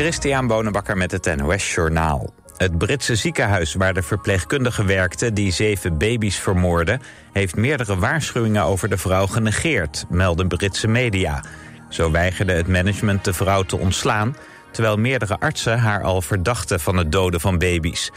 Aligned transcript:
Christian 0.00 0.46
Bonenbakker 0.46 0.96
met 0.96 1.10
het 1.10 1.36
NOS 1.36 1.74
Journaal. 1.74 2.32
Het 2.56 2.78
Britse 2.78 3.14
ziekenhuis 3.16 3.74
waar 3.74 3.94
de 3.94 4.02
verpleegkundige 4.02 4.84
werkte... 4.84 5.32
die 5.32 5.52
zeven 5.52 5.98
baby's 5.98 6.36
vermoordde... 6.36 7.00
heeft 7.32 7.56
meerdere 7.56 7.98
waarschuwingen 7.98 8.62
over 8.62 8.88
de 8.88 8.96
vrouw 8.96 9.26
genegeerd... 9.26 10.04
melden 10.08 10.48
Britse 10.48 10.88
media. 10.88 11.44
Zo 11.88 12.10
weigerde 12.10 12.52
het 12.52 12.68
management 12.68 13.24
de 13.24 13.32
vrouw 13.32 13.62
te 13.62 13.76
ontslaan... 13.76 14.36
terwijl 14.70 14.96
meerdere 14.96 15.38
artsen 15.38 15.78
haar 15.78 16.02
al 16.02 16.22
verdachten 16.22 16.80
van 16.80 16.96
het 16.96 17.12
doden 17.12 17.40
van 17.40 17.58
baby's. 17.58 18.10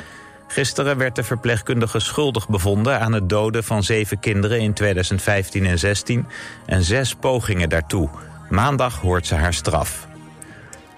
Gisteren 0.47 0.97
werd 0.97 1.15
de 1.15 1.23
verpleegkundige 1.23 1.99
schuldig 1.99 2.49
bevonden... 2.49 2.99
aan 2.99 3.13
het 3.13 3.29
doden 3.29 3.63
van 3.63 3.83
zeven 3.83 4.19
kinderen 4.19 4.59
in 4.59 4.73
2015 4.73 5.65
en 5.65 5.79
16... 5.79 6.25
en 6.65 6.83
zes 6.83 7.15
pogingen 7.15 7.69
daartoe. 7.69 8.09
Maandag 8.49 8.99
hoort 8.99 9.27
ze 9.27 9.35
haar 9.35 9.53
straf. 9.53 10.11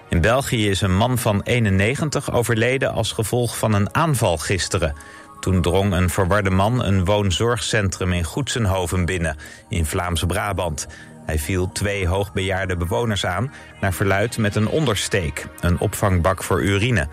In 0.08 0.20
België 0.20 0.70
is 0.70 0.80
een 0.80 0.96
man 0.96 1.18
van 1.18 1.42
91 1.42 2.32
overleden 2.32 2.92
als 2.92 3.12
gevolg 3.12 3.58
van 3.58 3.72
een 3.72 3.94
aanval 3.94 4.36
gisteren. 4.36 4.94
Toen 5.40 5.62
drong 5.62 5.92
een 5.92 6.10
verwarde 6.10 6.50
man 6.50 6.84
een 6.84 7.04
woonzorgcentrum 7.04 8.12
in 8.12 8.24
Goetsenhoven 8.24 9.04
binnen, 9.04 9.36
in 9.68 9.86
Vlaams-Brabant. 9.86 10.86
Hij 11.24 11.38
viel 11.38 11.72
twee 11.72 12.06
hoogbejaarde 12.06 12.76
bewoners 12.76 13.26
aan, 13.26 13.52
naar 13.80 13.92
verluid 13.92 14.38
met 14.38 14.56
een 14.56 14.68
ondersteek, 14.68 15.46
een 15.60 15.78
opvangbak 15.78 16.42
voor 16.42 16.62
urine. 16.62 17.08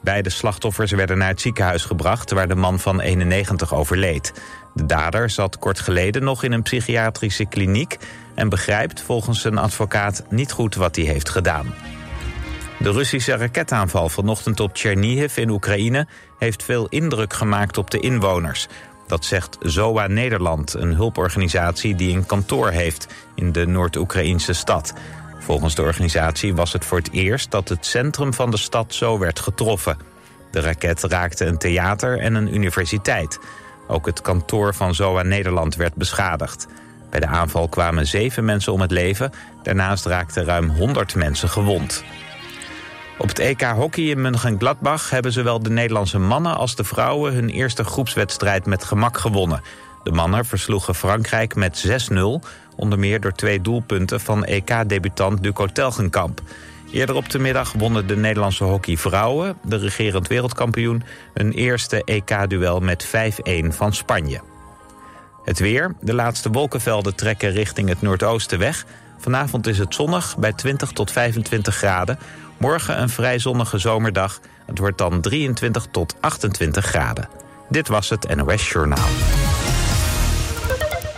Beide 0.00 0.30
slachtoffers 0.30 0.90
werden 0.90 1.18
naar 1.18 1.28
het 1.28 1.40
ziekenhuis 1.40 1.84
gebracht... 1.84 2.30
waar 2.30 2.48
de 2.48 2.54
man 2.54 2.78
van 2.78 3.00
91 3.00 3.74
overleed. 3.74 4.32
De 4.74 4.86
dader 4.86 5.30
zat 5.30 5.58
kort 5.58 5.80
geleden 5.80 6.24
nog 6.24 6.44
in 6.44 6.52
een 6.52 6.62
psychiatrische 6.62 7.44
kliniek... 7.44 7.96
en 8.34 8.48
begrijpt 8.48 9.00
volgens 9.00 9.40
zijn 9.40 9.58
advocaat 9.58 10.24
niet 10.30 10.52
goed 10.52 10.74
wat 10.74 10.96
hij 10.96 11.04
heeft 11.04 11.28
gedaan. 11.28 11.74
De 12.78 12.90
Russische 12.90 13.36
raketaanval 13.36 14.08
vanochtend 14.08 14.60
op 14.60 14.70
Chernihiv 14.72 15.36
in 15.36 15.50
Oekraïne... 15.50 16.06
heeft 16.38 16.62
veel 16.62 16.86
indruk 16.88 17.32
gemaakt 17.32 17.78
op 17.78 17.90
de 17.90 18.00
inwoners. 18.00 18.66
Dat 19.06 19.24
zegt 19.24 19.56
ZOA 19.60 20.06
Nederland, 20.06 20.74
een 20.74 20.94
hulporganisatie 20.94 21.94
die 21.94 22.16
een 22.16 22.26
kantoor 22.26 22.70
heeft... 22.70 23.06
in 23.34 23.52
de 23.52 23.66
Noord-Oekraïnse 23.66 24.52
stad. 24.52 24.92
Volgens 25.38 25.74
de 25.74 25.82
organisatie 25.82 26.54
was 26.54 26.72
het 26.72 26.84
voor 26.84 26.98
het 26.98 27.12
eerst 27.12 27.50
dat 27.50 27.68
het 27.68 27.86
centrum 27.86 28.34
van 28.34 28.50
de 28.50 28.56
stad 28.56 28.94
zo 28.94 29.18
werd 29.18 29.40
getroffen. 29.40 29.98
De 30.50 30.60
raket 30.60 31.02
raakte 31.02 31.44
een 31.44 31.58
theater 31.58 32.18
en 32.18 32.34
een 32.34 32.54
universiteit. 32.54 33.38
Ook 33.88 34.06
het 34.06 34.20
kantoor 34.20 34.74
van 34.74 34.94
ZOA 34.94 35.22
Nederland 35.22 35.76
werd 35.76 35.94
beschadigd. 35.94 36.66
Bij 37.10 37.20
de 37.20 37.26
aanval 37.26 37.68
kwamen 37.68 38.06
zeven 38.06 38.44
mensen 38.44 38.72
om 38.72 38.80
het 38.80 38.90
leven. 38.90 39.32
Daarnaast 39.62 40.06
raakten 40.06 40.44
ruim 40.44 40.68
100 40.68 41.14
mensen 41.14 41.48
gewond. 41.48 42.04
Op 43.18 43.28
het 43.28 43.38
EK 43.38 43.62
Hockey 43.62 44.04
in 44.04 44.20
München-Gladbach 44.20 45.10
hebben 45.10 45.32
zowel 45.32 45.62
de 45.62 45.70
Nederlandse 45.70 46.18
mannen 46.18 46.56
als 46.56 46.76
de 46.76 46.84
vrouwen 46.84 47.32
hun 47.32 47.48
eerste 47.48 47.84
groepswedstrijd 47.84 48.66
met 48.66 48.84
gemak 48.84 49.18
gewonnen. 49.18 49.62
De 50.02 50.10
mannen 50.10 50.44
versloegen 50.44 50.94
Frankrijk 50.94 51.54
met 51.54 52.08
6-0, 52.12 52.16
onder 52.76 52.98
meer 52.98 53.20
door 53.20 53.32
twee 53.32 53.60
doelpunten 53.60 54.20
van 54.20 54.44
EK-debutant 54.44 55.42
Duco 55.42 55.66
Telgenkamp. 55.66 56.40
Eerder 56.90 57.14
op 57.14 57.30
de 57.30 57.38
middag 57.38 57.72
wonnen 57.72 58.06
de 58.06 58.16
Nederlandse 58.16 58.64
hockeyvrouwen, 58.64 59.56
de 59.62 59.76
regerend 59.76 60.28
wereldkampioen, 60.28 61.02
hun 61.34 61.52
eerste 61.52 62.04
EK-duel 62.04 62.80
met 62.80 63.06
5-1 63.06 63.10
van 63.68 63.92
Spanje. 63.92 64.40
Het 65.44 65.58
weer. 65.58 65.94
De 66.00 66.14
laatste 66.14 66.50
wolkenvelden 66.50 67.14
trekken 67.14 67.50
richting 67.50 67.88
het 67.88 68.02
noordoosten 68.02 68.58
weg. 68.58 68.84
Vanavond 69.18 69.66
is 69.66 69.78
het 69.78 69.94
zonnig 69.94 70.36
bij 70.38 70.52
20 70.52 70.92
tot 70.92 71.12
25 71.12 71.76
graden. 71.76 72.18
Morgen 72.58 73.00
een 73.00 73.08
vrij 73.08 73.38
zonnige 73.38 73.78
zomerdag. 73.78 74.40
Het 74.66 74.78
wordt 74.78 74.98
dan 74.98 75.20
23 75.20 75.86
tot 75.90 76.14
28 76.20 76.84
graden. 76.84 77.28
Dit 77.68 77.88
was 77.88 78.08
het 78.08 78.36
NOS 78.36 78.70
Journaal. 78.70 79.08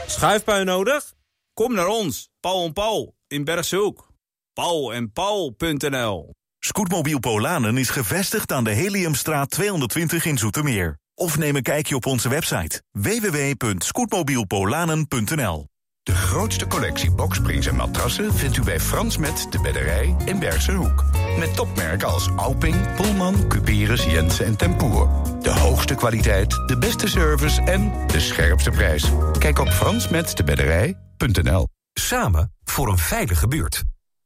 Schuifpui 0.06 0.64
nodig? 0.64 1.12
Kom 1.54 1.74
naar 1.74 1.86
ons, 1.86 2.28
Paul 2.40 2.64
en 2.64 2.72
Paul 2.72 3.14
in 3.26 3.44
Bergshoek. 3.44 4.08
Paul 4.52 4.92
en 4.92 5.12
Paul.nl 5.12 6.34
Scootmobiel 6.58 7.18
Polanen 7.18 7.76
is 7.76 7.90
gevestigd 7.90 8.52
aan 8.52 8.64
de 8.64 8.70
Heliumstraat 8.70 9.50
220 9.50 10.24
in 10.24 10.38
Zoetermeer. 10.38 10.98
Of 11.14 11.38
neem 11.38 11.56
een 11.56 11.62
kijkje 11.62 11.96
op 11.96 12.06
onze 12.06 12.28
website 12.28 12.82
www.scootmobielpolanen.nl 12.90 15.68
De 16.02 16.14
grootste 16.14 16.66
collectie 16.66 17.10
boksprings 17.10 17.66
en 17.66 17.76
matrassen 17.76 18.34
vindt 18.34 18.56
u 18.56 18.62
bij 18.62 18.80
Frans 18.80 19.16
Met 19.16 19.46
de 19.50 19.60
Bedderij 19.60 20.16
in 20.24 20.38
Bergse 20.38 20.72
Hoek. 20.72 21.04
Met 21.38 21.54
topmerken 21.54 22.08
als 22.08 22.30
Alping, 22.36 22.94
Pullman, 22.94 23.48
Cuperus, 23.48 24.04
Jensen 24.04 24.46
en 24.46 24.56
Tempoer. 24.56 25.08
De 25.42 25.50
hoogste 25.50 25.94
kwaliteit, 25.94 26.50
de 26.66 26.78
beste 26.78 27.08
service 27.08 27.62
en 27.62 27.92
de 28.06 28.20
scherpste 28.20 28.70
prijs. 28.70 29.10
Kijk 29.38 29.58
op 29.58 29.68
fransmetdebedderij.nl 29.68 31.66
Samen 31.92 32.54
voor 32.64 32.88
een 32.88 32.98
veilige 32.98 33.48
buurt. 33.48 33.82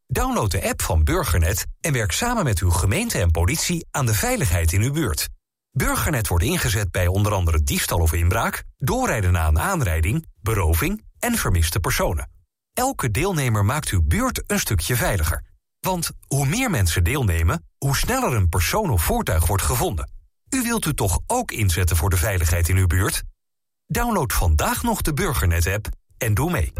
Download 0.07 0.51
de 0.51 0.69
app 0.69 0.83
van 0.83 1.05
Burgernet 1.05 1.67
en 1.81 1.93
werk 1.93 2.13
samen 2.13 2.45
met 2.45 2.59
uw 2.59 2.71
gemeente 2.71 3.19
en 3.19 3.31
politie 3.31 3.87
aan 3.91 4.07
de 4.07 4.15
veiligheid 4.15 4.73
in 4.73 4.83
uw 4.83 4.93
buurt. 4.93 5.29
Burgernet 5.71 6.29
wordt 6.29 6.45
ingezet 6.45 6.91
bij 6.91 7.07
onder 7.07 7.33
andere 7.33 7.63
diefstal 7.63 7.99
of 7.99 8.13
inbraak, 8.13 8.65
doorrijden 8.79 9.33
na 9.33 9.49
een 9.49 9.59
aanrijding, 9.59 10.27
beroving 10.41 11.03
en 11.25 11.37
vermiste 11.37 11.81
personen. 11.81 12.31
Elke 12.73 13.11
deelnemer 13.11 13.65
maakt 13.65 13.89
uw 13.89 14.03
buurt 14.03 14.43
een 14.47 14.59
stukje 14.59 14.97
veiliger. 14.97 15.43
Want 15.81 16.11
hoe 16.27 16.47
meer 16.47 16.71
mensen 16.71 17.05
deelnemen, 17.05 17.69
hoe 17.79 17.97
sneller 17.97 18.35
een 18.35 18.49
persoon 18.49 18.91
of 18.91 19.03
voertuig 19.03 19.47
wordt 19.47 19.63
gevonden. 19.63 20.11
U 20.49 20.63
wilt 20.63 20.87
u 20.87 20.95
toch 20.95 21.19
ook 21.27 21.51
inzetten 21.51 21.97
voor 21.97 22.11
de 22.11 22.17
veiligheid 22.17 22.69
in 22.69 22.77
uw 22.77 22.87
buurt? 22.87 23.23
Download 23.87 24.33
vandaag 24.33 24.83
nog 24.83 25.03
de 25.03 25.15
Burgernet-app 25.15 25.89
en 26.19 26.35
doe 26.35 26.51
mee. 26.51 26.73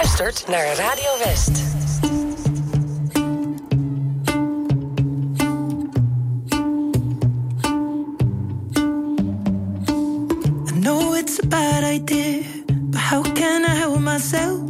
luistert 0.00 0.44
naar 0.48 0.66
Radio 0.76 1.18
West. 1.24 1.50
I 10.66 10.80
know 10.80 11.14
it's 11.14 11.38
a 11.42 11.46
bad 11.46 11.84
idea, 11.84 12.42
but 12.66 13.00
how 13.00 13.22
can 13.22 13.64
I 13.64 13.74
help 13.78 14.00
myself? 14.00 14.60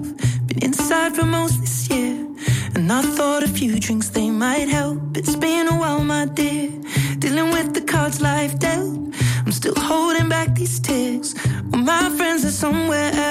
Been 0.47 0.59
inside 0.59 1.15
for 1.15 1.27
most 1.27 1.61
this 1.61 1.87
year, 1.87 2.27
and 2.75 2.93
I 2.93 3.03
thought 3.03 3.43
a 3.43 3.49
few 3.49 3.79
drinks 3.79 4.11
they 4.11 4.31
might 4.31 4.69
help. 4.69 5.17
It's 5.17 5.37
been 5.37 5.69
a 5.69 5.79
while, 5.79 6.05
my 6.05 6.27
dear, 6.27 6.71
dealing 7.19 7.53
with 7.53 7.73
the 7.75 7.83
cards 7.83 8.21
life 8.21 8.59
dealt. 8.59 8.99
I'm 9.47 9.53
still 9.53 9.77
holding 9.77 10.29
back 10.29 10.55
these 10.55 10.81
tears. 10.81 11.35
Well, 11.71 11.83
my 11.83 12.11
friends 12.17 12.45
are 12.45 12.53
somewhere 12.53 13.13
else. 13.15 13.30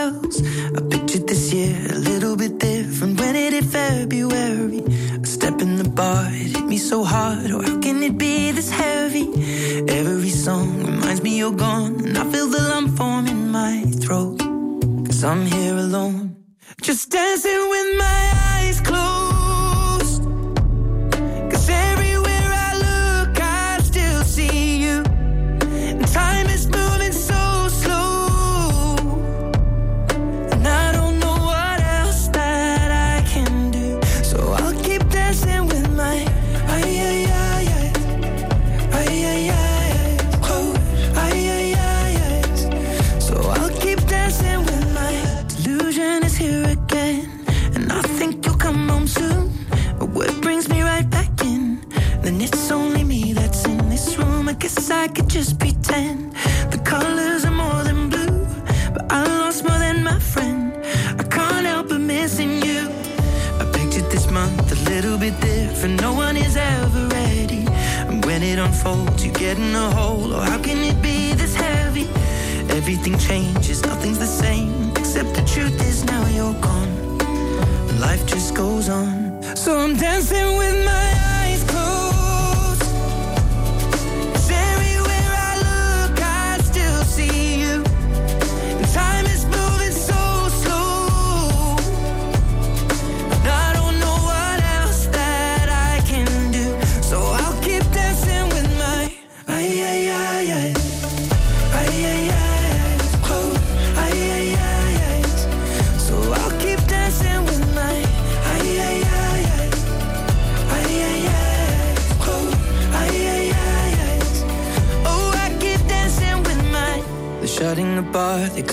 dancing 79.99 80.58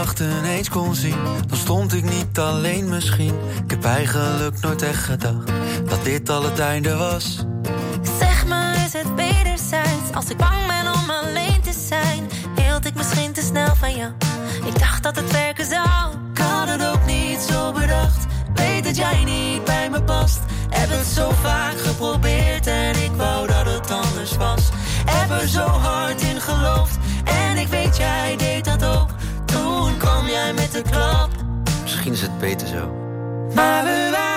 Gedachten 0.00 0.44
eens 0.44 0.68
kon 0.68 0.94
zien, 0.94 1.16
dan 1.46 1.56
stond 1.56 1.92
ik 1.92 2.04
niet 2.04 2.38
alleen 2.38 2.88
misschien. 2.88 3.34
Ik 3.64 3.70
heb 3.70 3.84
eigenlijk 3.84 4.60
nooit 4.60 4.82
echt 4.82 5.02
gedacht 5.02 5.52
dat 5.88 6.04
dit 6.04 6.28
al 6.28 6.42
het 6.42 6.58
einde 6.58 6.96
was. 6.96 7.44
Zeg 8.18 8.46
maar, 8.46 8.74
is 8.74 8.92
het 8.92 9.14
wederzijds? 9.14 10.12
Als 10.14 10.28
ik 10.30 10.36
bang 10.36 10.66
ben 10.66 10.92
om 10.92 11.10
alleen 11.10 11.60
te 11.60 11.72
zijn, 11.88 12.28
hield 12.56 12.86
ik 12.86 12.94
misschien 12.94 13.32
te 13.32 13.40
snel 13.40 13.74
van 13.74 13.96
jou. 13.96 14.12
Ik 14.66 14.78
dacht 14.78 15.02
dat 15.02 15.16
het 15.16 15.30
werken 15.30 15.66
zou. 15.66 16.14
Ik 16.32 16.38
had 16.38 16.68
het 16.68 16.86
ook 16.86 17.06
niet 17.06 17.38
zo 17.38 17.72
bedacht. 17.72 18.26
Weet 18.54 18.84
dat 18.84 18.96
jij 18.96 19.24
niet 19.24 19.64
bij 19.64 19.90
me 19.90 20.02
past. 20.02 20.40
Heb 20.70 20.88
het 20.90 21.06
zo 21.06 21.30
vaak 21.42 21.80
geprobeerd 21.80 22.59
klap. 30.82 31.30
Misschien 31.82 32.12
is 32.12 32.22
het 32.22 32.38
beter 32.38 32.66
zo. 32.66 32.94
Maar 33.54 33.84
we 33.84 34.29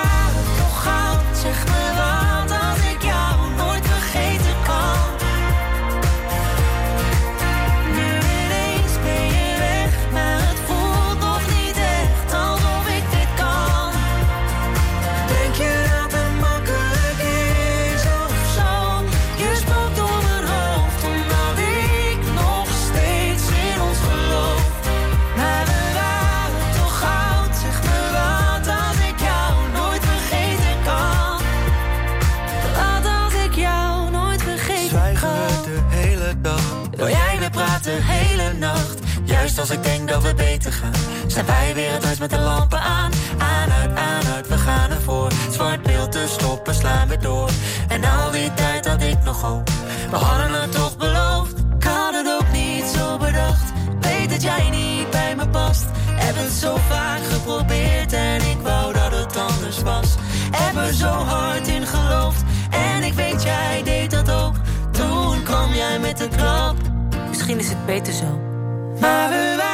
beter 40.34 40.72
gaan, 40.72 40.92
zijn 41.26 41.46
wij 41.46 41.74
weer 41.74 41.92
het 41.92 42.04
huis 42.04 42.18
met 42.18 42.30
de 42.30 42.38
lampen 42.38 42.80
aan. 42.80 43.12
Aan, 43.38 43.70
uit, 43.70 43.98
aan, 43.98 44.32
uit, 44.34 44.48
we 44.48 44.58
gaan 44.58 44.90
ervoor. 44.90 45.30
Zwart 45.50 45.82
beeld 45.82 46.12
te 46.12 46.24
stoppen, 46.28 46.74
slaan 46.74 47.08
we 47.08 47.16
door. 47.16 47.50
En 47.88 48.04
al 48.04 48.30
die 48.30 48.54
tijd 48.54 48.86
had 48.86 49.02
ik 49.02 49.22
nog 49.24 49.40
hoop. 49.40 49.70
We 50.10 50.16
hadden 50.16 50.60
het 50.60 50.72
toch 50.72 50.96
beloofd. 50.96 51.58
Ik 51.78 51.84
had 51.84 52.14
het 52.14 52.26
ook 52.40 52.52
niet 52.52 52.84
zo 52.84 53.18
bedacht. 53.18 53.72
Weet 54.00 54.30
dat 54.30 54.42
jij 54.42 54.70
niet 54.70 55.10
bij 55.10 55.36
me 55.36 55.48
past. 55.48 55.84
Heb 56.10 56.34
het 56.36 56.52
zo 56.52 56.76
vaak 56.88 57.20
geprobeerd 57.30 58.12
en 58.12 58.40
ik 58.40 58.58
wou 58.62 58.92
dat 58.92 59.12
het 59.12 59.36
anders 59.36 59.82
was. 59.82 60.14
Heb 60.50 60.76
er 60.76 60.94
zo 60.94 61.08
hard 61.08 61.68
in 61.68 61.86
geloofd 61.86 62.42
en 62.70 63.02
ik 63.02 63.12
weet 63.12 63.42
jij 63.42 63.82
deed 63.84 64.10
dat 64.10 64.30
ook. 64.30 64.54
Toen 64.90 65.42
kwam 65.42 65.74
jij 65.74 65.98
met 65.98 66.18
de 66.18 66.28
klap. 66.28 66.76
Misschien 67.28 67.58
is 67.58 67.68
het 67.68 67.86
beter 67.86 68.12
zo. 68.12 68.40
Maar 69.00 69.28
we 69.28 69.54
waren 69.56 69.73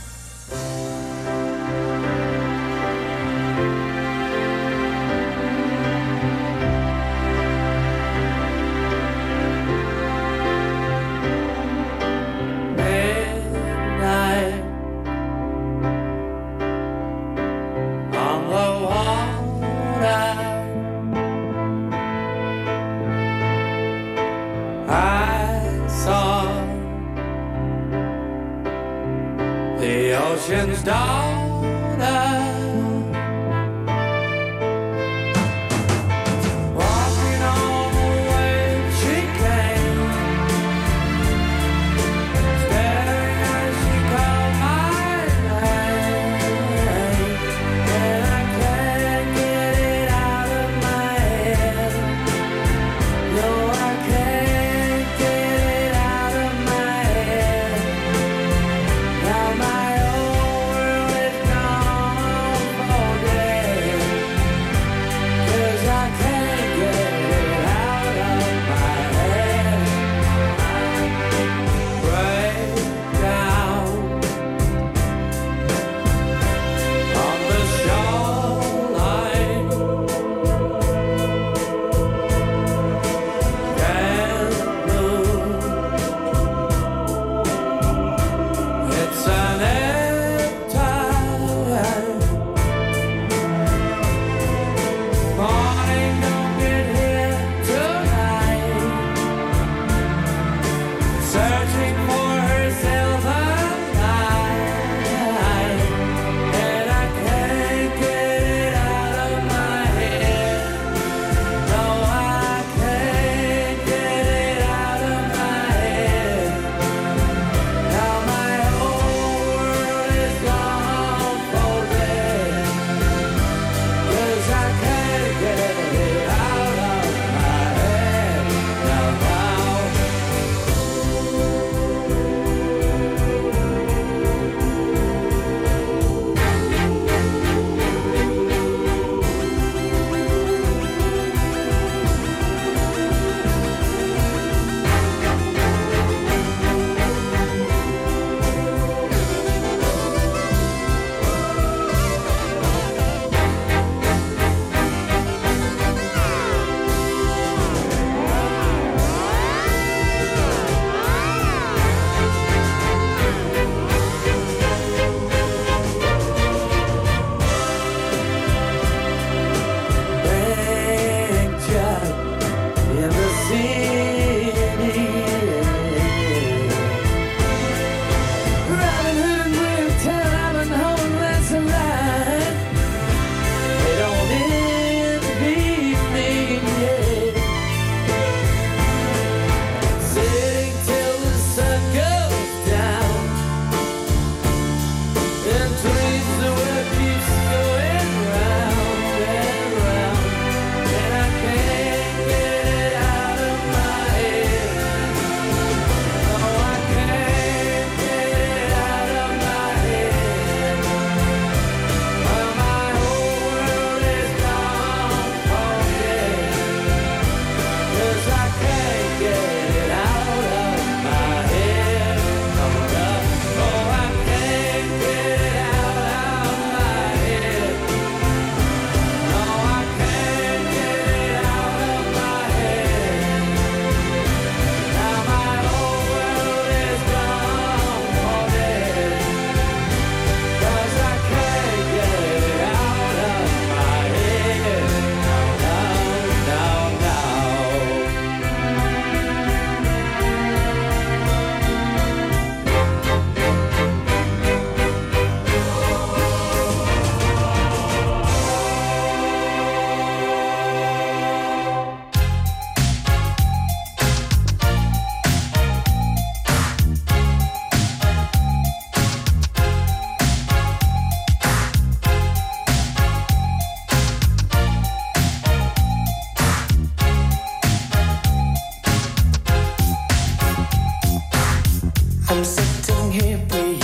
I'm 282.31 282.45
sitting 282.45 283.11
here 283.11 283.37
praying 283.49 283.79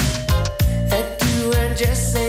that 0.88 1.22
you 1.22 1.52
are 1.52 1.76
just 1.76 2.14
say. 2.14 2.27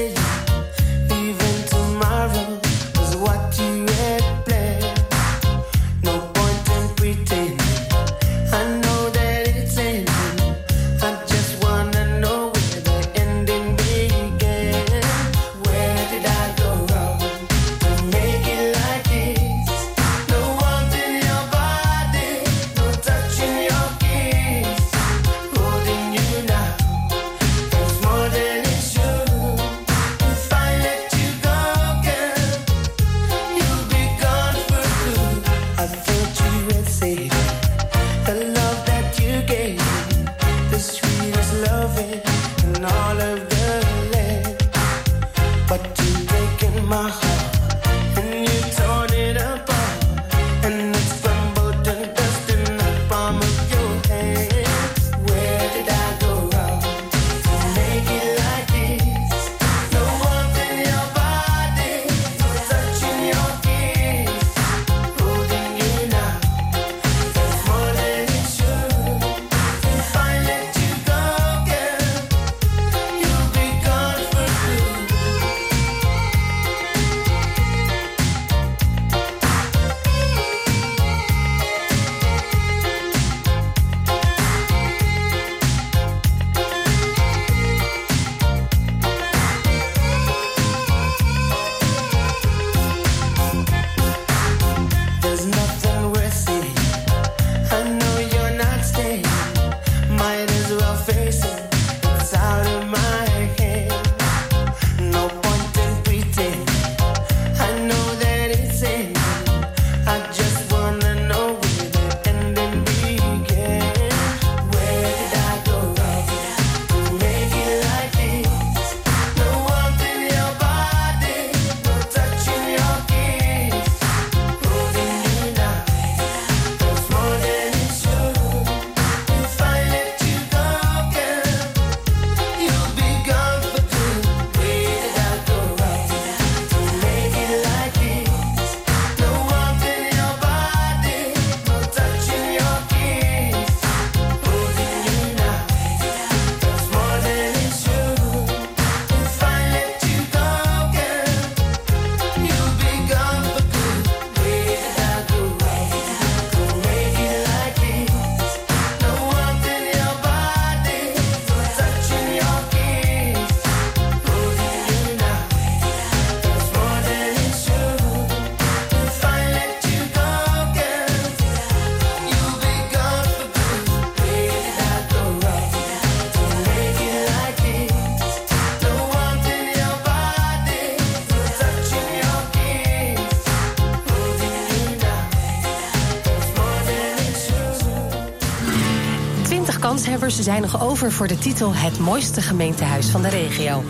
Kanshebbers 190.19 190.53
zijn 190.53 190.63
nog 190.63 190.89
over 190.89 191.13
voor 191.13 191.27
de 191.27 191.39
titel 191.39 191.75
Het 191.75 191.99
mooiste 191.99 192.41
gemeentehuis 192.41 193.07
van 193.07 193.23
de 193.23 193.29
regio. 193.29 193.85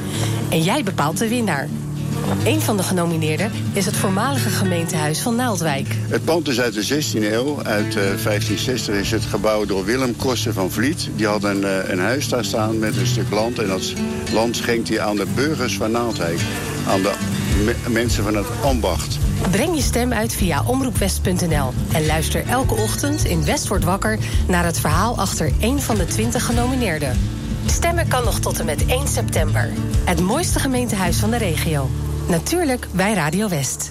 En 0.48 0.62
jij 0.62 0.82
bepaalt 0.82 1.18
de 1.18 1.28
winnaar. 1.28 1.68
Een 2.44 2.60
van 2.60 2.76
de 2.76 2.82
genomineerden 2.82 3.50
is 3.72 3.86
het 3.86 3.96
voormalige 3.96 4.48
gemeentehuis 4.48 5.20
van 5.20 5.36
Naaldwijk. 5.36 5.86
Het 6.08 6.24
pand 6.24 6.48
is 6.48 6.60
uit 6.60 6.74
de 6.74 7.02
16e 7.02 7.32
eeuw. 7.32 7.62
Uit 7.62 7.86
eh, 7.86 8.02
1560 8.02 8.94
is 8.94 9.10
het 9.10 9.24
gebouwd 9.24 9.68
door 9.68 9.84
Willem 9.84 10.16
Koster 10.16 10.52
van 10.52 10.70
Vliet. 10.70 11.08
Die 11.16 11.26
had 11.26 11.44
een, 11.44 11.64
eh, 11.64 11.88
een 11.88 12.00
huis 12.00 12.28
daar 12.28 12.44
staan 12.44 12.78
met 12.78 12.96
een 12.96 13.06
stuk 13.06 13.30
land. 13.30 13.58
En 13.58 13.68
dat 13.68 13.92
land 14.32 14.56
schenkt 14.56 14.88
hij 14.88 15.00
aan 15.00 15.16
de 15.16 15.26
burgers 15.34 15.76
van 15.76 15.90
Naaldwijk. 15.90 16.40
Aan 16.88 17.02
de 17.02 17.12
me- 17.64 17.90
mensen 17.90 18.24
van 18.24 18.36
het 18.36 18.46
ambacht. 18.62 19.18
Breng 19.50 19.74
je 19.74 19.82
stem 19.82 20.12
uit 20.12 20.32
via 20.32 20.62
omroepwest.nl 20.66 21.72
en 21.92 22.06
luister 22.06 22.46
elke 22.46 22.74
ochtend 22.74 23.24
in 23.24 23.44
West 23.44 23.68
wordt 23.68 23.84
wakker 23.84 24.18
naar 24.48 24.64
het 24.64 24.80
verhaal 24.80 25.18
achter 25.18 25.52
één 25.60 25.80
van 25.80 25.96
de 25.96 26.04
20 26.04 26.46
genomineerden. 26.46 27.18
Stemmen 27.66 28.08
kan 28.08 28.24
nog 28.24 28.38
tot 28.38 28.58
en 28.58 28.66
met 28.66 28.86
1 28.86 29.08
september. 29.08 29.72
Het 30.04 30.20
mooiste 30.20 30.58
gemeentehuis 30.58 31.16
van 31.16 31.30
de 31.30 31.36
regio. 31.36 31.88
Natuurlijk 32.28 32.86
bij 32.92 33.14
Radio 33.14 33.48
West. 33.48 33.88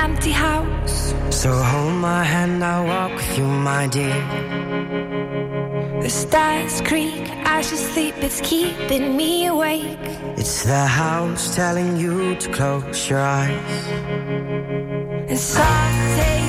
Empty 0.00 0.32
house. 0.32 1.14
So 1.30 1.52
hold 1.52 1.94
my 1.94 2.24
hand, 2.24 2.64
I'll 2.64 2.86
walk 2.86 3.12
with 3.14 3.38
you, 3.38 3.44
my 3.44 3.86
dear. 3.86 4.20
The 6.02 6.08
stars 6.08 6.80
creak, 6.80 7.28
I 7.56 7.60
should 7.60 7.84
sleep, 7.92 8.14
it's 8.18 8.40
keeping 8.40 9.16
me 9.16 9.46
awake. 9.46 9.98
It's 10.40 10.64
the 10.64 10.86
house 10.86 11.54
telling 11.54 11.98
you 11.98 12.34
to 12.36 12.48
close 12.50 13.08
your 13.10 13.20
eyes. 13.20 13.86
And 15.30 15.38
some 15.38 16.39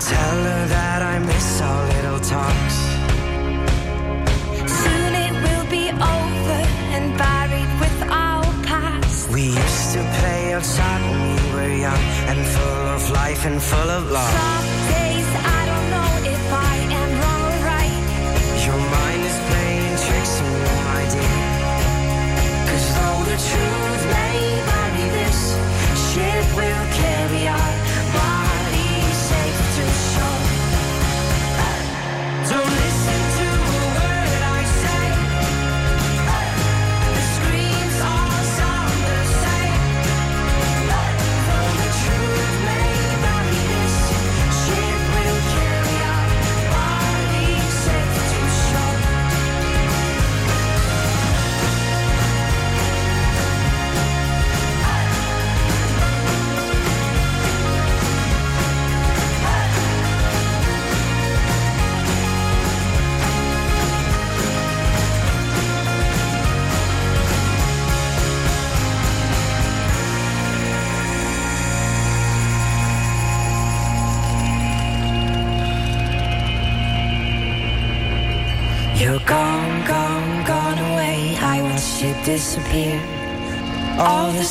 tell 0.00 0.44
her 0.44 0.66
that 0.66 1.02
I 1.02 1.18
miss 1.18 1.60
our 1.60 1.86
little 1.94 2.20
talks. 2.20 2.76
Soon 4.82 5.12
it 5.26 5.34
will 5.44 5.66
be 5.68 5.90
over 5.90 6.60
and 6.96 7.18
buried 7.18 7.72
with 7.82 7.98
our 8.08 8.44
past. 8.64 9.28
We 9.28 9.42
used 9.42 9.92
to 9.92 10.00
play 10.20 10.54
outside 10.54 11.02
when 11.10 11.20
we 11.28 11.52
were 11.52 11.74
young 11.86 12.04
and 12.30 12.46
full 12.46 12.86
of 12.96 13.10
life 13.10 13.44
and 13.44 13.62
full 13.62 13.90
of 13.90 14.10
love. 14.10 14.69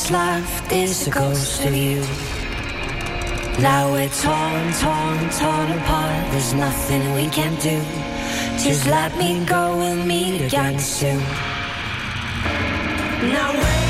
That's 0.10 0.42
left 0.42 0.72
is 0.72 1.08
a 1.08 1.12
ghost 1.12 1.64
of 1.66 1.76
you. 1.76 2.02
Now 3.62 3.92
we're 3.92 4.10
torn, 4.10 4.74
torn, 4.74 5.30
torn 5.30 5.72
apart. 5.78 6.32
There's 6.32 6.54
nothing 6.54 7.14
we 7.14 7.28
can 7.30 7.54
do. 7.60 7.80
Just 8.58 8.88
let 8.88 9.16
me 9.18 9.46
go, 9.46 9.78
we'll 9.78 10.04
meet 10.04 10.42
again 10.42 10.80
soon. 10.80 11.20
Now 13.30 13.89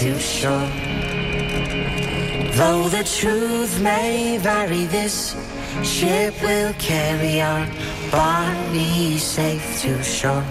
safe 0.00 0.14
to 0.14 0.18
shore. 0.18 0.70
Though 2.54 2.88
the 2.88 3.04
truth 3.04 3.80
may 3.80 4.38
vary, 4.38 4.86
this 4.86 5.36
ship 5.82 6.34
will 6.42 6.72
carry 6.74 7.40
our 7.40 7.66
bodies 8.10 9.22
safe 9.22 9.80
to 9.82 10.02
shore. 10.02 10.44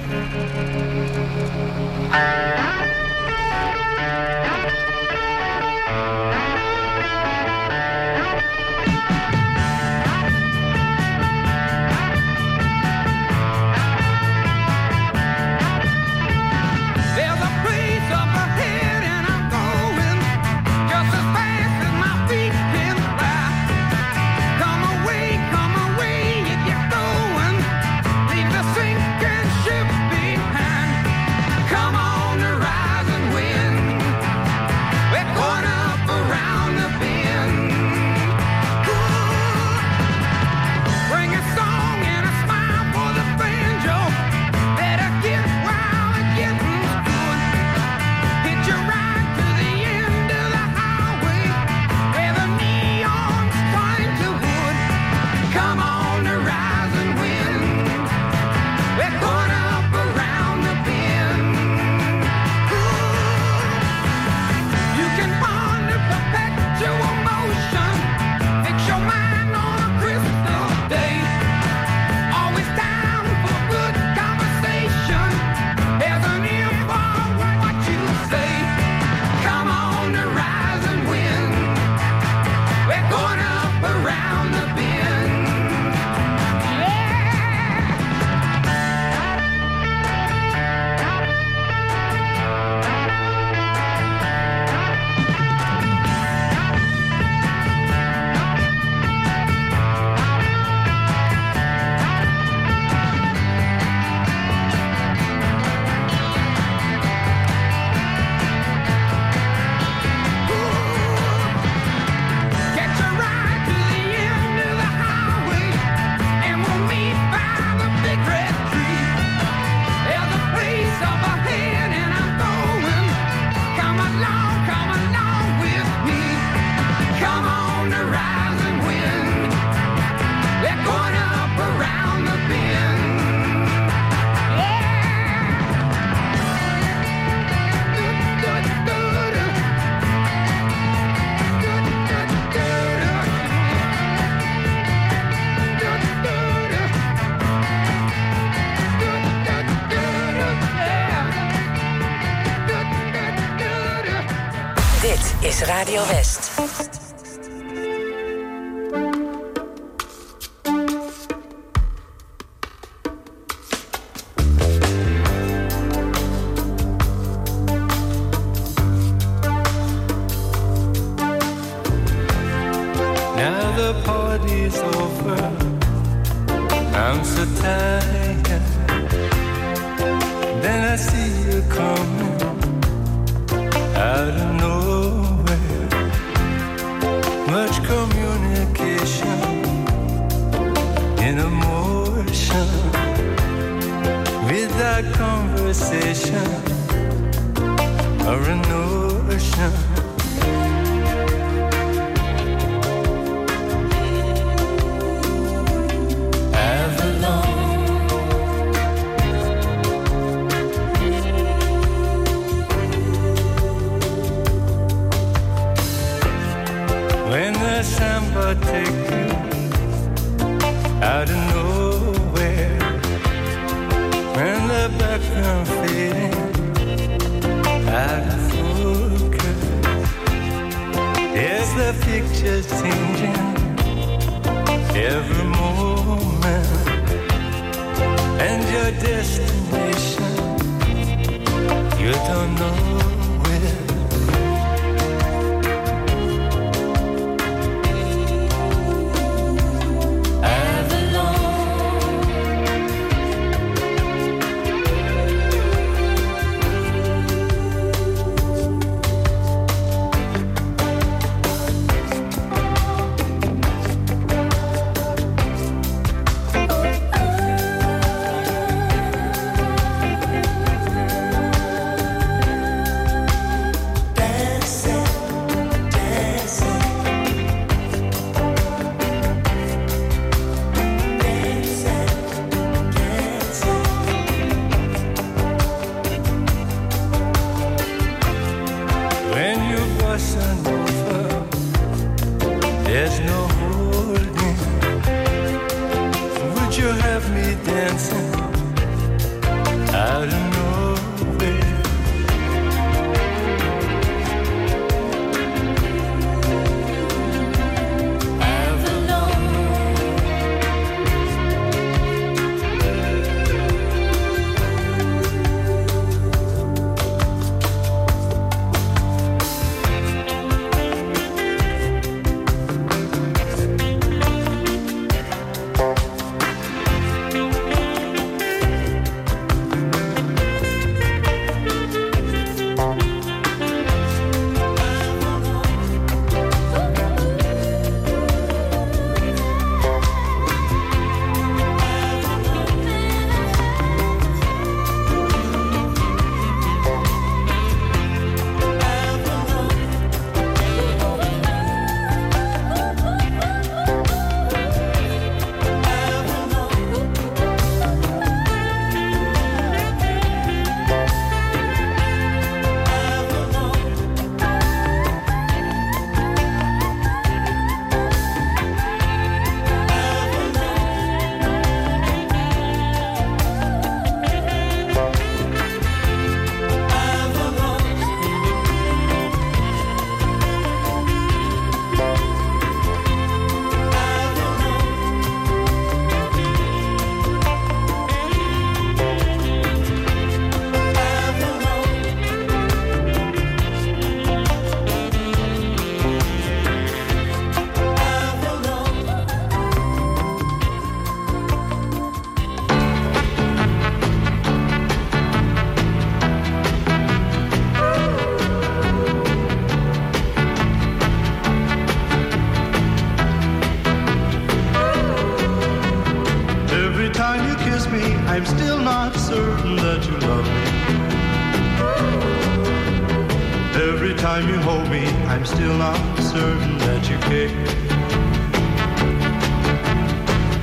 care. 427.29 427.49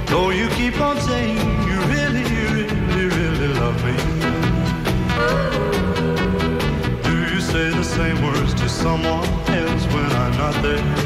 Though 0.07 0.31
you 0.31 0.49
keep 0.49 0.81
on 0.81 1.01
saying 1.01 1.39
you 1.69 1.79
really, 1.95 2.25
really, 2.35 2.67
really 3.19 3.49
love 3.63 3.79
me. 3.85 3.97
Do 7.03 7.15
you 7.33 7.41
say 7.41 7.71
the 7.71 7.85
same 7.85 8.21
words 8.21 8.53
to 8.55 8.69
someone 8.69 9.29
else 9.63 9.85
when 9.95 10.11
I'm 10.23 10.37
not 10.37 10.61
there? 10.63 11.06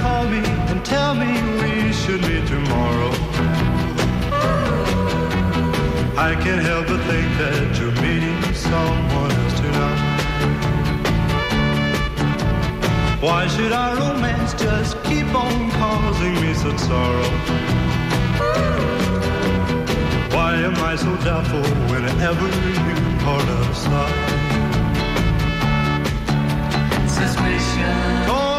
Call 0.00 0.24
me 0.24 0.42
and 0.70 0.84
tell 0.84 1.14
me 1.14 1.32
we 1.62 1.92
should 1.92 2.20
meet 2.22 2.46
tomorrow. 2.46 3.12
I 6.16 6.34
can't 6.42 6.62
help 6.62 6.86
but 6.86 7.00
think 7.10 7.28
that 7.38 7.78
you're 7.78 7.96
meeting 8.00 8.54
someone 8.54 9.32
else 9.32 9.60
tonight. 9.60 10.12
Why 13.20 13.46
should 13.48 13.72
our 13.72 13.96
romance 13.96 14.52
just 14.54 15.02
keep 15.04 15.26
on 15.34 15.70
causing 15.72 16.34
me 16.42 16.54
such 16.54 16.78
sorrow? 16.78 17.32
Why 20.34 20.54
am 20.68 20.76
I 20.76 20.96
so 20.96 21.16
doubtful 21.24 21.62
whenever 21.92 22.46
you 22.46 22.80
are 23.26 23.42
out 23.42 23.68
of 23.68 23.76
sight? 23.76 24.42
Suspicion. 27.08 28.26
Torments 28.26 28.51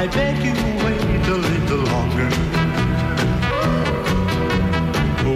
I 0.00 0.06
beg 0.06 0.42
you 0.42 0.54
wait 0.82 1.28
a 1.28 1.36
little 1.36 1.84
longer. 1.92 2.30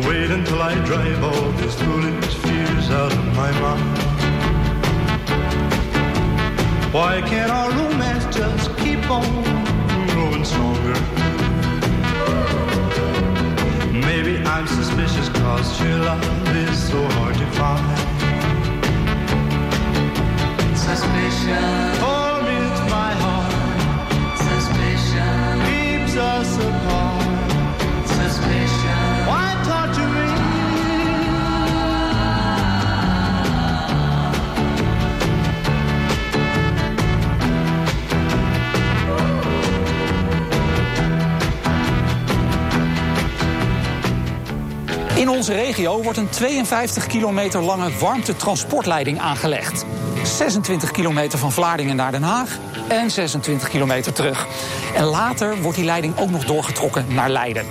Wait 0.09 0.31
until 0.31 0.63
I 0.63 0.75
drive 0.87 1.23
all 1.23 1.51
these 1.59 1.75
foolish 1.75 2.35
fears 2.37 2.89
out 2.89 3.13
of 3.13 3.27
my 3.37 3.51
mind. 3.61 3.99
Why 6.95 7.21
can't 7.29 7.51
our 7.51 7.71
romance 7.73 8.25
just 8.35 8.75
keep 8.79 9.11
on 9.11 9.54
cause 15.57 15.81
your 15.81 15.99
love 15.99 16.57
is 16.57 16.89
so 16.91 17.01
hard 17.15 17.35
to 17.37 17.47
find. 17.59 17.99
Suspicion. 20.77 21.75
Torments 22.03 22.81
my 22.97 23.13
heart. 23.23 24.39
Suspicion. 24.49 25.53
Keeps 25.69 26.17
us 26.17 26.59
apart. 26.59 27.04
Onze 45.51 45.63
regio 45.63 46.03
wordt 46.03 46.19
een 46.19 46.29
52 46.29 47.07
kilometer 47.07 47.63
lange 47.63 47.91
warmtetransportleiding 47.99 49.21
aangelegd. 49.21 49.85
26 50.23 50.91
kilometer 50.91 51.39
van 51.39 51.53
Vlaardingen 51.53 51.97
naar 51.97 52.11
Den 52.11 52.23
Haag 52.23 52.59
en 52.89 53.11
26 53.11 53.69
kilometer 53.69 54.13
terug. 54.13 54.47
En 54.95 55.05
later 55.05 55.63
wordt 55.63 55.77
die 55.77 55.87
leiding 55.87 56.19
ook 56.19 56.31
nog 56.31 56.45
doorgetrokken 56.45 57.07
naar 57.09 57.31
Leiden. 57.31 57.67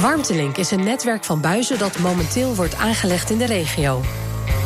Warmtelink 0.00 0.56
is 0.56 0.70
een 0.70 0.84
netwerk 0.84 1.24
van 1.24 1.40
buizen 1.40 1.78
dat 1.78 1.98
momenteel 1.98 2.54
wordt 2.54 2.76
aangelegd 2.76 3.30
in 3.30 3.38
de 3.38 3.46
regio. 3.46 4.02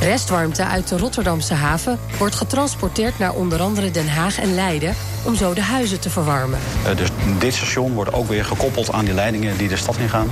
Restwarmte 0.00 0.64
uit 0.64 0.88
de 0.88 0.98
Rotterdamse 0.98 1.54
haven 1.54 1.98
wordt 2.18 2.34
getransporteerd 2.34 3.18
naar 3.18 3.34
onder 3.34 3.61
andere 3.61 3.90
Den 3.90 4.08
Haag 4.08 4.40
en 4.40 4.54
Leiden 4.54 4.94
om 5.24 5.34
zo 5.34 5.54
de 5.54 5.62
huizen 5.62 6.00
te 6.00 6.11
verwarmen. 6.11 6.58
Eh, 6.84 6.96
dus 6.96 7.08
dit 7.38 7.54
station 7.54 7.94
wordt 7.94 8.12
ook 8.12 8.28
weer 8.28 8.44
gekoppeld 8.44 8.92
aan 8.92 9.04
die 9.04 9.14
leidingen 9.14 9.56
die 9.56 9.68
de 9.68 9.76
stad 9.76 9.96
ingaan. 9.96 10.30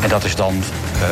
En 0.00 0.08
dat 0.08 0.24
is 0.24 0.36
dan 0.36 0.62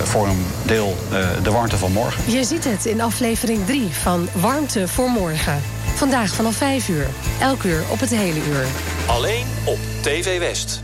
voor 0.03 0.27
een 0.27 0.47
deel 0.63 0.97
eh, 1.11 1.29
de 1.43 1.51
warmte 1.51 1.77
van 1.77 1.93
morgen. 1.93 2.33
Je 2.33 2.45
ziet 2.45 2.65
het 2.65 2.87
in 2.87 3.01
aflevering 3.01 3.67
3 3.67 3.89
van 3.91 4.29
Warmte 4.33 4.89
voor 4.89 5.09
Morgen. 5.09 5.63
Vandaag 5.95 6.31
vanaf 6.35 6.57
5 6.57 6.89
uur. 6.89 7.07
Elk 7.41 7.63
uur 7.63 7.83
op 7.91 8.01
het 8.01 8.11
hele 8.11 8.39
uur. 8.49 8.67
Alleen 9.07 9.45
op 9.65 9.79
TV 10.01 10.39
West. 10.39 10.83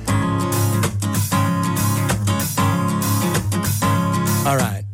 Alright. 4.45 4.85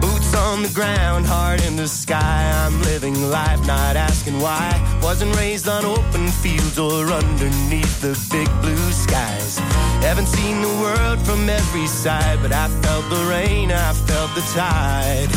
Boots 0.00 0.34
on 0.34 0.62
the 0.62 0.70
ground, 0.72 1.26
heart 1.26 1.64
in 1.64 1.76
the 1.76 1.86
sky. 1.86 2.66
I'm 2.66 2.80
living 2.82 3.16
life, 3.16 3.66
not 3.66 3.96
asking 3.96 4.38
why. 4.38 4.80
Wasn't 5.00 5.34
raised 5.36 5.68
on 5.68 5.84
open 5.84 6.28
fields 6.28 6.78
or 6.78 7.12
underneath 7.12 8.00
the 8.00 8.16
big 8.30 8.48
blue 8.60 8.92
skies. 8.92 9.58
Haven't 10.02 10.26
seen 10.26 10.60
the 10.62 10.74
world 10.80 11.20
from 11.20 11.48
every 11.48 11.86
side, 11.86 12.38
but 12.42 12.52
I 12.52 12.68
felt 12.82 13.08
the 13.10 13.24
rain, 13.28 13.70
I 13.70 13.92
felt 13.92 14.34
the 14.34 14.42
tide. 14.52 15.30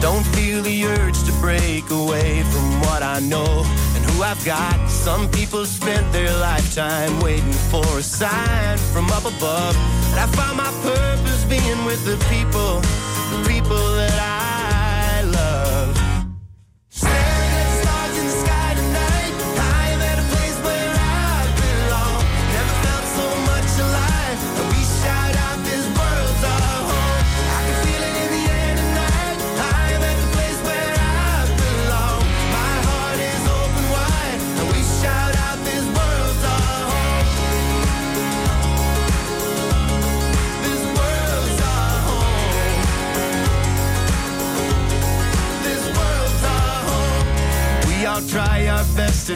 Don't 0.00 0.24
feel 0.34 0.62
the 0.62 0.86
urge 0.86 1.22
to 1.24 1.32
break 1.40 1.90
away 1.90 2.42
from 2.44 2.80
what 2.80 3.02
I 3.02 3.20
know 3.20 3.64
and 3.94 4.04
who 4.10 4.22
I've 4.22 4.42
got. 4.44 4.88
Some 4.88 5.30
people 5.30 5.64
spent 5.66 6.10
their 6.12 6.32
lifetime 6.38 7.20
waiting 7.20 7.52
for 7.70 7.84
a 7.98 8.02
sign 8.02 8.78
from 8.92 9.10
up 9.10 9.24
above. 9.24 9.76
And 10.10 10.20
I 10.20 10.26
found 10.38 10.56
my 10.56 10.72
purpose 10.82 11.44
being 11.44 11.84
with 11.84 12.04
the 12.04 12.16
people, 12.28 12.80
the 13.30 13.48
people 13.48 13.94
that 13.96 14.18
I 14.18 14.39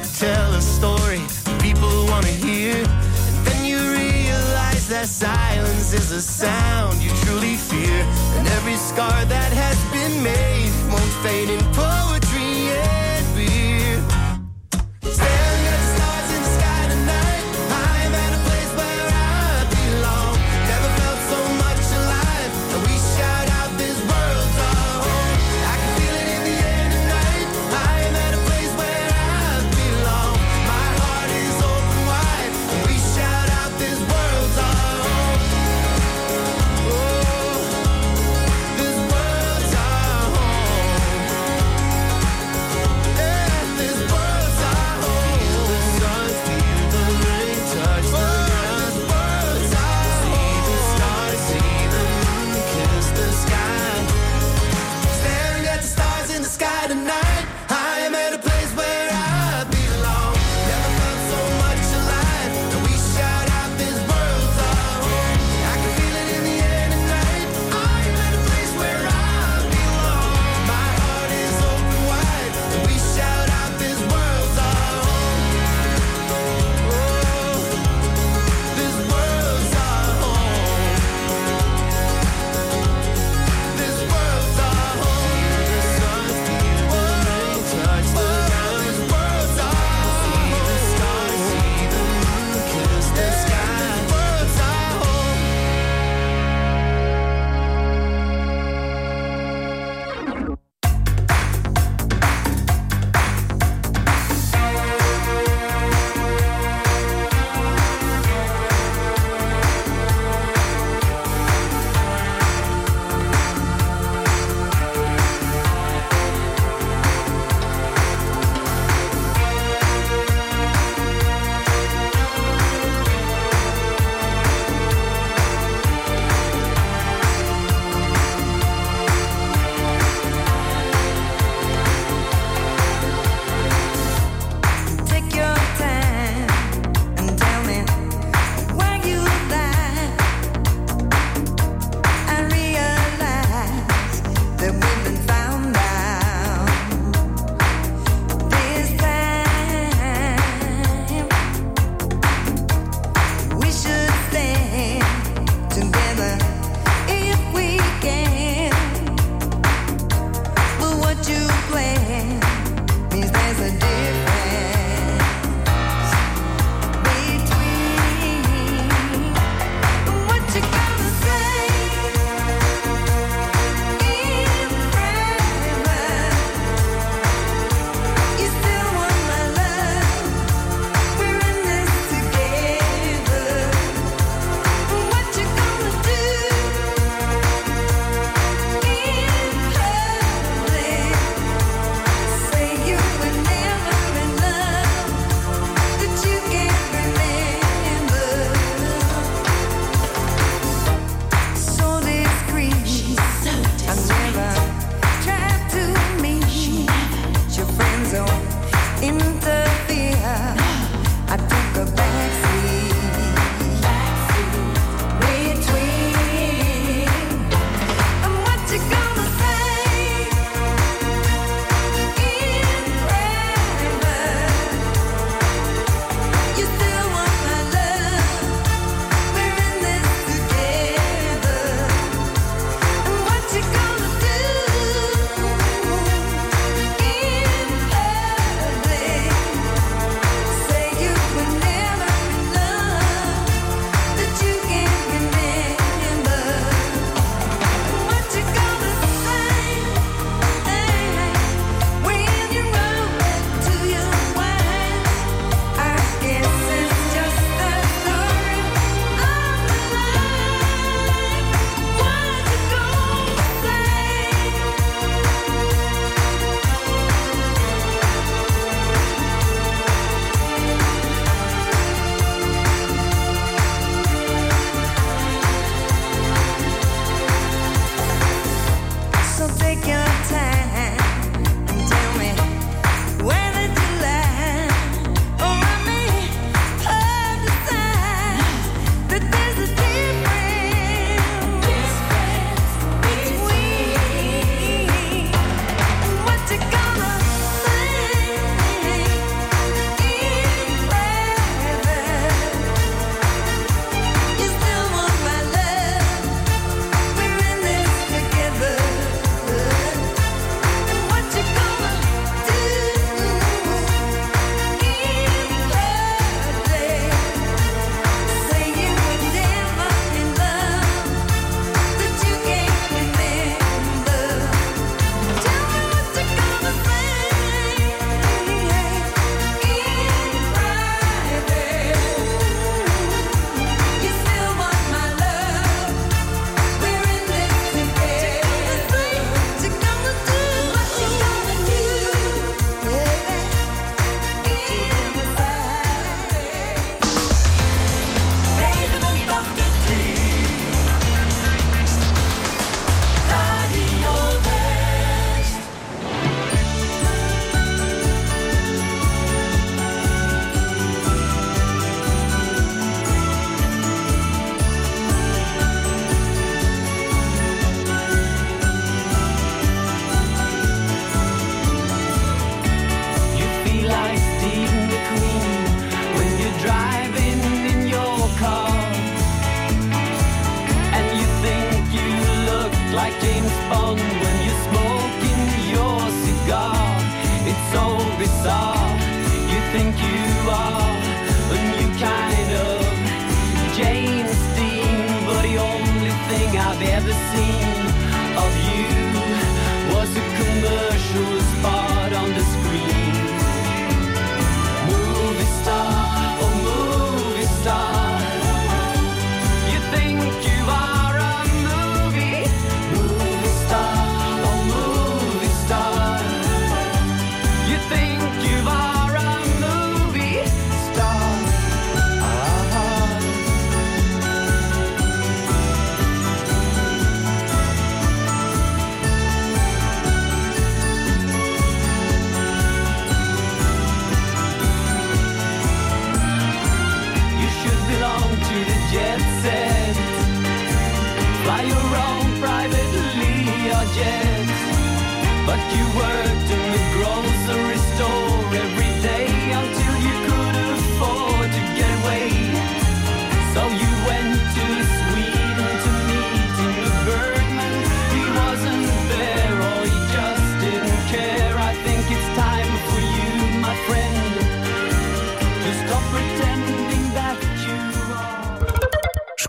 to 0.01 0.19
tell 0.19 0.53
a 0.55 0.61
story 0.61 1.21
people 1.61 2.07
want 2.07 2.27
to 2.27 2.33
hear. 2.33 2.75
And 2.75 3.47
then 3.47 3.65
you 3.65 3.79
realize 3.79 4.89
that 4.89 5.07
silence 5.07 5.93
is 5.93 6.11
a 6.11 6.21
sound 6.21 6.94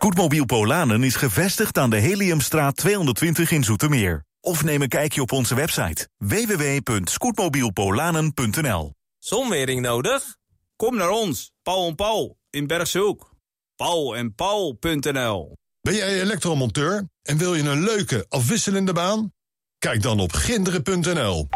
Scootmobiel 0.05 0.45
Polanen 0.45 1.03
is 1.03 1.15
gevestigd 1.15 1.77
aan 1.77 1.89
de 1.89 1.97
Heliumstraat 1.97 2.75
220 2.75 3.51
in 3.51 3.63
Zoetermeer. 3.63 4.23
Of 4.45 4.63
neem 4.63 4.81
een 4.81 4.87
kijkje 4.87 5.21
op 5.21 5.31
onze 5.31 5.55
website 5.55 6.07
www.scootmobielpolanen.nl 6.17 8.93
Zonwering 9.19 9.81
nodig? 9.81 10.35
Kom 10.75 10.95
naar 10.95 11.09
ons, 11.09 11.51
Paul 11.61 11.87
en 11.87 11.95
Paul 11.95 12.37
in 12.49 12.67
Bergshoek. 12.67 13.31
Paul 13.75 14.15
en 14.15 14.35
Paul.nl 14.35 15.57
Ben 15.81 15.95
jij 15.95 16.21
elektromonteur 16.21 17.07
en 17.21 17.37
wil 17.37 17.55
je 17.55 17.63
een 17.63 17.83
leuke, 17.83 18.25
afwisselende 18.29 18.93
baan? 18.93 19.33
Kijk 19.77 20.01
dan 20.01 20.19
op 20.19 20.33
ginderen.nl. 20.33 21.47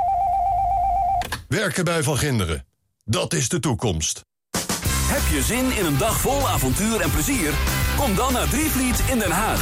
Werken 1.47 1.85
bij 1.85 2.03
Van 2.03 2.17
Ginderen. 2.17 2.65
Dat 3.03 3.33
is 3.33 3.49
de 3.49 3.59
toekomst. 3.59 4.21
Heb 4.87 5.31
je 5.31 5.41
zin 5.43 5.71
in 5.77 5.85
een 5.85 5.97
dag 5.97 6.19
vol 6.19 6.47
avontuur 6.47 7.01
en 7.01 7.11
plezier? 7.11 7.53
Kom 7.97 8.15
dan 8.15 8.33
naar 8.33 8.49
Drievliet 8.49 8.99
in 9.09 9.19
Den 9.19 9.31
Haag. 9.31 9.61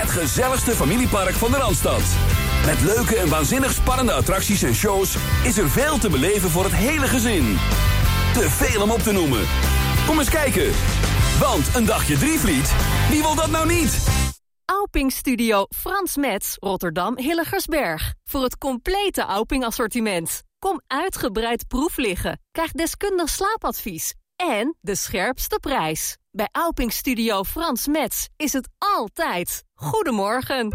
Het 0.00 0.10
gezelligste 0.10 0.70
familiepark 0.70 1.34
van 1.34 1.50
de 1.50 1.56
Randstad. 1.56 2.02
Met 2.66 2.80
leuke 2.80 3.16
en 3.16 3.28
waanzinnig 3.28 3.72
spannende 3.72 4.12
attracties 4.12 4.62
en 4.62 4.74
shows... 4.74 5.16
is 5.44 5.58
er 5.58 5.70
veel 5.70 5.98
te 5.98 6.10
beleven 6.10 6.50
voor 6.50 6.64
het 6.64 6.72
hele 6.72 7.06
gezin. 7.06 7.58
Te 8.32 8.50
veel 8.50 8.82
om 8.82 8.90
op 8.90 8.98
te 8.98 9.12
noemen. 9.12 9.46
Kom 10.06 10.18
eens 10.18 10.30
kijken. 10.30 10.72
Want 11.40 11.74
een 11.74 11.84
dagje 11.84 12.18
Drievliet, 12.18 12.74
wie 13.10 13.22
wil 13.22 13.34
dat 13.34 13.50
nou 13.50 13.66
niet? 13.66 14.06
Auping 14.64 15.12
Studio 15.12 15.66
Frans 15.76 16.16
Metz, 16.16 16.54
Rotterdam 16.58 17.18
Hilligersberg. 17.18 18.14
Voor 18.24 18.42
het 18.42 18.58
complete 18.58 19.22
Auping 19.22 19.64
assortiment. 19.64 20.42
Kom 20.58 20.80
uitgebreid 20.86 21.68
proef 21.68 21.96
liggen. 21.96 22.40
Krijg 22.50 22.70
deskundig 22.70 23.28
slaapadvies. 23.28 24.14
En 24.36 24.76
de 24.80 24.94
scherpste 24.94 25.58
prijs. 25.60 26.16
Bij 26.30 26.48
Auping 26.52 26.92
Studio 26.92 27.44
Frans 27.44 27.86
Metz 27.86 28.26
is 28.36 28.52
het 28.52 28.68
altijd. 28.78 29.64
Goedemorgen. 29.74 30.74